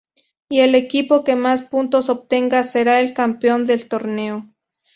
[0.49, 4.47] Y el equipo que más puntos obtenga será el campeón del torneo.